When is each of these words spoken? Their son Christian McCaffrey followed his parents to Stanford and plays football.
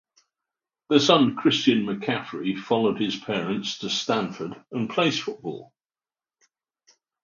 Their 0.89 0.97
son 0.97 1.35
Christian 1.35 1.85
McCaffrey 1.85 2.57
followed 2.57 2.99
his 2.99 3.17
parents 3.17 3.77
to 3.77 3.89
Stanford 3.91 4.55
and 4.71 4.89
plays 4.89 5.19
football. 5.19 5.75